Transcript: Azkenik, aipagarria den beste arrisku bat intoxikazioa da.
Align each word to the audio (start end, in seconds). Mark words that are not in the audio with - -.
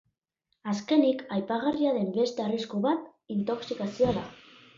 Azkenik, 0.71 1.21
aipagarria 1.35 1.91
den 1.99 2.09
beste 2.15 2.43
arrisku 2.47 2.81
bat 2.87 3.05
intoxikazioa 3.37 4.19
da. 4.19 4.27